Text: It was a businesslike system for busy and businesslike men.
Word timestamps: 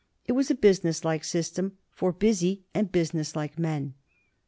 It 0.25 0.31
was 0.31 0.49
a 0.49 0.55
businesslike 0.55 1.23
system 1.23 1.77
for 1.91 2.11
busy 2.11 2.63
and 2.73 2.91
businesslike 2.91 3.59
men. 3.59 3.93